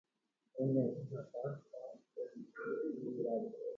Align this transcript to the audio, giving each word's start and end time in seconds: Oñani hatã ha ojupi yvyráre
Oñani 0.61 1.03
hatã 1.13 1.45
ha 1.71 1.79
ojupi 1.91 2.67
yvyráre 3.01 3.49